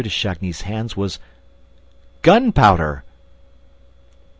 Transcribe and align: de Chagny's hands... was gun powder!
de 0.03 0.09
Chagny's 0.09 0.61
hands... 0.61 0.97
was 0.97 1.19
gun 2.23 2.51
powder! 2.51 3.03